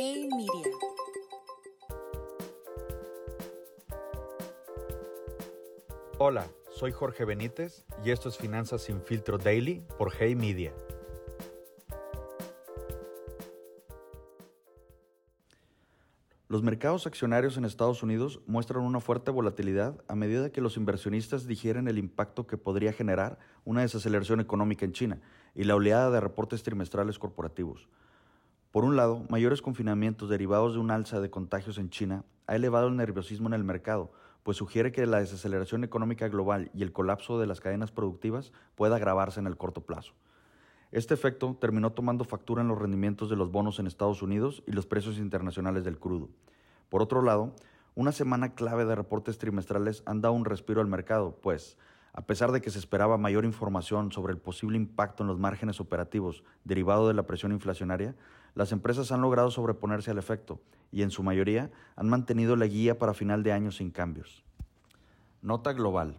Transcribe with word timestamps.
Hey 0.00 0.28
Media. 0.30 0.76
Hola, 6.18 6.46
soy 6.70 6.92
Jorge 6.92 7.24
Benítez 7.24 7.84
y 8.04 8.12
esto 8.12 8.28
es 8.28 8.38
Finanzas 8.38 8.82
sin 8.82 9.02
filtro 9.02 9.38
daily 9.38 9.82
por 9.98 10.12
Hey 10.16 10.36
Media. 10.36 10.72
Los 16.46 16.62
mercados 16.62 17.08
accionarios 17.08 17.56
en 17.56 17.64
Estados 17.64 18.04
Unidos 18.04 18.40
muestran 18.46 18.84
una 18.84 19.00
fuerte 19.00 19.32
volatilidad 19.32 20.04
a 20.06 20.14
medida 20.14 20.52
que 20.52 20.60
los 20.60 20.76
inversionistas 20.76 21.48
digieren 21.48 21.88
el 21.88 21.98
impacto 21.98 22.46
que 22.46 22.56
podría 22.56 22.92
generar 22.92 23.40
una 23.64 23.80
desaceleración 23.80 24.38
económica 24.38 24.84
en 24.84 24.92
China 24.92 25.20
y 25.56 25.64
la 25.64 25.74
oleada 25.74 26.12
de 26.12 26.20
reportes 26.20 26.62
trimestrales 26.62 27.18
corporativos. 27.18 27.88
Por 28.70 28.84
un 28.84 28.96
lado, 28.96 29.24
mayores 29.30 29.62
confinamientos 29.62 30.28
derivados 30.28 30.74
de 30.74 30.78
un 30.78 30.90
alza 30.90 31.20
de 31.20 31.30
contagios 31.30 31.78
en 31.78 31.88
China 31.88 32.24
ha 32.46 32.54
elevado 32.54 32.88
el 32.88 32.96
nerviosismo 32.96 33.48
en 33.48 33.54
el 33.54 33.64
mercado, 33.64 34.12
pues 34.42 34.58
sugiere 34.58 34.92
que 34.92 35.06
la 35.06 35.20
desaceleración 35.20 35.84
económica 35.84 36.28
global 36.28 36.70
y 36.74 36.82
el 36.82 36.92
colapso 36.92 37.40
de 37.40 37.46
las 37.46 37.60
cadenas 37.60 37.92
productivas 37.92 38.52
pueda 38.74 38.96
agravarse 38.96 39.40
en 39.40 39.46
el 39.46 39.56
corto 39.56 39.86
plazo. 39.86 40.12
Este 40.92 41.14
efecto 41.14 41.56
terminó 41.58 41.92
tomando 41.92 42.24
factura 42.24 42.60
en 42.60 42.68
los 42.68 42.78
rendimientos 42.78 43.30
de 43.30 43.36
los 43.36 43.50
bonos 43.50 43.78
en 43.78 43.86
Estados 43.86 44.20
Unidos 44.20 44.62
y 44.66 44.72
los 44.72 44.86
precios 44.86 45.16
internacionales 45.16 45.84
del 45.84 45.98
crudo. 45.98 46.28
Por 46.90 47.00
otro 47.00 47.22
lado, 47.22 47.54
una 47.94 48.12
semana 48.12 48.54
clave 48.54 48.84
de 48.84 48.94
reportes 48.94 49.38
trimestrales 49.38 50.02
han 50.04 50.20
dado 50.20 50.34
un 50.34 50.44
respiro 50.44 50.82
al 50.82 50.88
mercado, 50.88 51.38
pues, 51.42 51.78
a 52.12 52.22
pesar 52.22 52.52
de 52.52 52.60
que 52.60 52.70
se 52.70 52.78
esperaba 52.78 53.16
mayor 53.16 53.44
información 53.44 54.12
sobre 54.12 54.32
el 54.32 54.38
posible 54.38 54.76
impacto 54.76 55.22
en 55.22 55.28
los 55.28 55.38
márgenes 55.38 55.80
operativos 55.80 56.42
derivado 56.64 57.06
de 57.06 57.14
la 57.14 57.26
presión 57.26 57.52
inflacionaria, 57.52 58.14
las 58.58 58.72
empresas 58.72 59.12
han 59.12 59.20
logrado 59.20 59.52
sobreponerse 59.52 60.10
al 60.10 60.18
efecto 60.18 60.60
y 60.90 61.02
en 61.02 61.12
su 61.12 61.22
mayoría 61.22 61.70
han 61.94 62.08
mantenido 62.08 62.56
la 62.56 62.66
guía 62.66 62.98
para 62.98 63.14
final 63.14 63.44
de 63.44 63.52
año 63.52 63.70
sin 63.70 63.92
cambios. 63.92 64.44
Nota 65.42 65.72
global. 65.72 66.16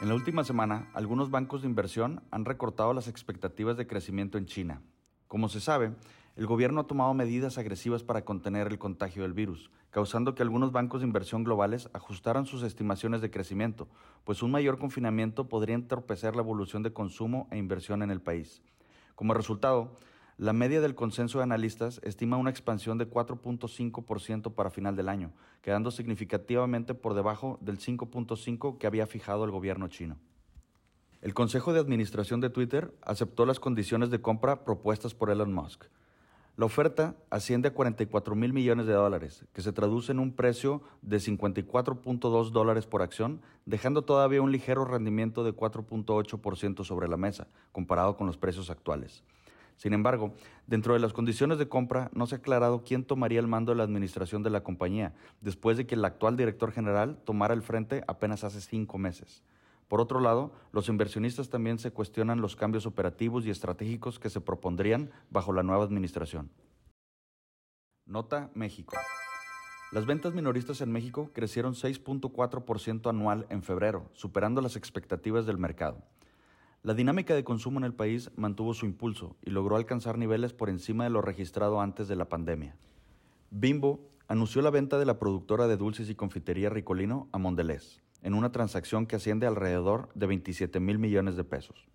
En 0.00 0.08
la 0.08 0.14
última 0.14 0.42
semana, 0.42 0.88
algunos 0.94 1.30
bancos 1.30 1.60
de 1.60 1.68
inversión 1.68 2.22
han 2.30 2.46
recortado 2.46 2.94
las 2.94 3.08
expectativas 3.08 3.76
de 3.76 3.86
crecimiento 3.86 4.38
en 4.38 4.46
China. 4.46 4.80
Como 5.28 5.50
se 5.50 5.60
sabe, 5.60 5.92
el 6.34 6.46
gobierno 6.46 6.80
ha 6.80 6.86
tomado 6.86 7.12
medidas 7.12 7.58
agresivas 7.58 8.02
para 8.02 8.24
contener 8.24 8.66
el 8.68 8.78
contagio 8.78 9.24
del 9.24 9.34
virus, 9.34 9.70
causando 9.90 10.34
que 10.34 10.40
algunos 10.40 10.72
bancos 10.72 11.02
de 11.02 11.08
inversión 11.08 11.44
globales 11.44 11.90
ajustaran 11.92 12.46
sus 12.46 12.62
estimaciones 12.62 13.20
de 13.20 13.30
crecimiento, 13.30 13.86
pues 14.24 14.42
un 14.42 14.50
mayor 14.50 14.78
confinamiento 14.78 15.50
podría 15.50 15.74
entorpecer 15.74 16.34
la 16.36 16.40
evolución 16.40 16.82
de 16.82 16.94
consumo 16.94 17.48
e 17.50 17.58
inversión 17.58 18.02
en 18.02 18.10
el 18.10 18.22
país. 18.22 18.62
Como 19.14 19.34
resultado, 19.34 19.98
la 20.40 20.54
media 20.54 20.80
del 20.80 20.94
consenso 20.94 21.36
de 21.36 21.44
analistas 21.44 22.00
estima 22.02 22.38
una 22.38 22.48
expansión 22.48 22.96
de 22.96 23.06
4.5% 23.06 24.54
para 24.54 24.70
final 24.70 24.96
del 24.96 25.10
año, 25.10 25.32
quedando 25.60 25.90
significativamente 25.90 26.94
por 26.94 27.12
debajo 27.12 27.58
del 27.60 27.78
5.5% 27.78 28.78
que 28.78 28.86
había 28.86 29.06
fijado 29.06 29.44
el 29.44 29.50
gobierno 29.50 29.88
chino. 29.88 30.16
El 31.20 31.34
Consejo 31.34 31.74
de 31.74 31.80
Administración 31.80 32.40
de 32.40 32.48
Twitter 32.48 32.94
aceptó 33.02 33.44
las 33.44 33.60
condiciones 33.60 34.08
de 34.08 34.22
compra 34.22 34.64
propuestas 34.64 35.12
por 35.12 35.28
Elon 35.28 35.52
Musk. 35.52 35.84
La 36.56 36.64
oferta 36.64 37.16
asciende 37.28 37.68
a 37.68 37.74
44 37.74 38.34
mil 38.34 38.54
millones 38.54 38.86
de 38.86 38.94
dólares, 38.94 39.44
que 39.52 39.60
se 39.60 39.74
traduce 39.74 40.12
en 40.12 40.20
un 40.20 40.32
precio 40.32 40.80
de 41.02 41.18
54.2 41.18 42.50
dólares 42.50 42.86
por 42.86 43.02
acción, 43.02 43.42
dejando 43.66 44.00
todavía 44.02 44.40
un 44.40 44.52
ligero 44.52 44.86
rendimiento 44.86 45.44
de 45.44 45.54
4.8% 45.54 46.82
sobre 46.82 47.08
la 47.08 47.18
mesa, 47.18 47.48
comparado 47.72 48.16
con 48.16 48.26
los 48.26 48.38
precios 48.38 48.70
actuales. 48.70 49.22
Sin 49.80 49.94
embargo, 49.94 50.34
dentro 50.66 50.92
de 50.92 51.00
las 51.00 51.14
condiciones 51.14 51.56
de 51.56 51.66
compra 51.66 52.10
no 52.12 52.26
se 52.26 52.34
ha 52.34 52.38
aclarado 52.38 52.84
quién 52.84 53.02
tomaría 53.02 53.40
el 53.40 53.46
mando 53.46 53.72
de 53.72 53.76
la 53.76 53.82
administración 53.82 54.42
de 54.42 54.50
la 54.50 54.62
compañía, 54.62 55.14
después 55.40 55.78
de 55.78 55.86
que 55.86 55.94
el 55.94 56.04
actual 56.04 56.36
director 56.36 56.70
general 56.70 57.18
tomara 57.24 57.54
el 57.54 57.62
frente 57.62 58.04
apenas 58.06 58.44
hace 58.44 58.60
cinco 58.60 58.98
meses. 58.98 59.42
Por 59.88 60.02
otro 60.02 60.20
lado, 60.20 60.52
los 60.72 60.90
inversionistas 60.90 61.48
también 61.48 61.78
se 61.78 61.92
cuestionan 61.92 62.42
los 62.42 62.56
cambios 62.56 62.84
operativos 62.84 63.46
y 63.46 63.50
estratégicos 63.50 64.18
que 64.18 64.28
se 64.28 64.42
propondrían 64.42 65.10
bajo 65.30 65.50
la 65.54 65.62
nueva 65.62 65.82
administración. 65.82 66.50
Nota 68.04 68.50
México. 68.52 68.94
Las 69.92 70.04
ventas 70.04 70.34
minoristas 70.34 70.82
en 70.82 70.92
México 70.92 71.30
crecieron 71.32 71.72
6.4% 71.72 73.08
anual 73.08 73.46
en 73.48 73.62
febrero, 73.62 74.10
superando 74.12 74.60
las 74.60 74.76
expectativas 74.76 75.46
del 75.46 75.56
mercado. 75.56 76.02
La 76.82 76.94
dinámica 76.94 77.34
de 77.34 77.44
consumo 77.44 77.78
en 77.78 77.84
el 77.84 77.92
país 77.92 78.30
mantuvo 78.36 78.72
su 78.72 78.86
impulso 78.86 79.36
y 79.42 79.50
logró 79.50 79.76
alcanzar 79.76 80.16
niveles 80.16 80.54
por 80.54 80.70
encima 80.70 81.04
de 81.04 81.10
lo 81.10 81.20
registrado 81.20 81.82
antes 81.82 82.08
de 82.08 82.16
la 82.16 82.30
pandemia. 82.30 82.74
Bimbo 83.50 84.00
anunció 84.28 84.62
la 84.62 84.70
venta 84.70 84.98
de 84.98 85.04
la 85.04 85.18
productora 85.18 85.66
de 85.66 85.76
dulces 85.76 86.08
y 86.08 86.14
confitería 86.14 86.70
Ricolino 86.70 87.28
a 87.32 87.38
Mondelez, 87.38 88.00
en 88.22 88.32
una 88.32 88.50
transacción 88.50 89.04
que 89.04 89.16
asciende 89.16 89.46
alrededor 89.46 90.08
de 90.14 90.26
27 90.26 90.80
mil 90.80 90.98
millones 90.98 91.36
de 91.36 91.44
pesos. 91.44 91.86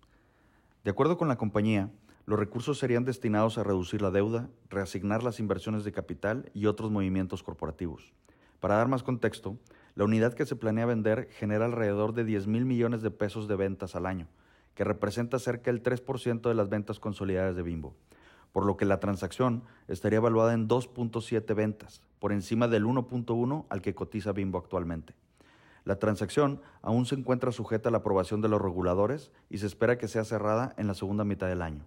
De 0.84 0.92
acuerdo 0.92 1.18
con 1.18 1.26
la 1.26 1.36
compañía, 1.36 1.90
los 2.24 2.38
recursos 2.38 2.78
serían 2.78 3.04
destinados 3.04 3.58
a 3.58 3.64
reducir 3.64 4.02
la 4.02 4.12
deuda, 4.12 4.50
reasignar 4.70 5.24
las 5.24 5.40
inversiones 5.40 5.82
de 5.82 5.90
capital 5.90 6.52
y 6.54 6.66
otros 6.66 6.92
movimientos 6.92 7.42
corporativos. 7.42 8.12
Para 8.60 8.76
dar 8.76 8.86
más 8.86 9.02
contexto, 9.02 9.58
la 9.96 10.04
unidad 10.04 10.34
que 10.34 10.46
se 10.46 10.54
planea 10.54 10.86
vender 10.86 11.28
genera 11.32 11.64
alrededor 11.64 12.14
de 12.14 12.22
10 12.22 12.46
mil 12.46 12.64
millones 12.64 13.02
de 13.02 13.10
pesos 13.10 13.48
de 13.48 13.56
ventas 13.56 13.96
al 13.96 14.06
año, 14.06 14.28
que 14.76 14.84
representa 14.84 15.40
cerca 15.40 15.72
del 15.72 15.82
3% 15.82 16.42
de 16.42 16.54
las 16.54 16.68
ventas 16.68 17.00
consolidadas 17.00 17.56
de 17.56 17.62
Bimbo, 17.62 17.96
por 18.52 18.64
lo 18.64 18.76
que 18.76 18.84
la 18.84 19.00
transacción 19.00 19.64
estaría 19.88 20.18
evaluada 20.18 20.52
en 20.52 20.68
2.7 20.68 21.54
ventas, 21.54 22.02
por 22.20 22.30
encima 22.30 22.68
del 22.68 22.84
1.1 22.84 23.64
al 23.68 23.82
que 23.82 23.94
cotiza 23.94 24.32
Bimbo 24.32 24.58
actualmente. 24.58 25.14
La 25.84 25.98
transacción 25.98 26.60
aún 26.82 27.06
se 27.06 27.14
encuentra 27.14 27.52
sujeta 27.52 27.88
a 27.88 27.92
la 27.92 27.98
aprobación 27.98 28.42
de 28.42 28.48
los 28.48 28.60
reguladores 28.60 29.32
y 29.48 29.58
se 29.58 29.66
espera 29.66 29.98
que 29.98 30.08
sea 30.08 30.24
cerrada 30.24 30.74
en 30.76 30.88
la 30.88 30.94
segunda 30.94 31.24
mitad 31.24 31.48
del 31.48 31.62
año. 31.62 31.84